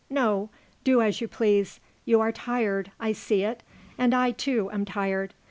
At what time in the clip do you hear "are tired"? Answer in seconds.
2.21-2.89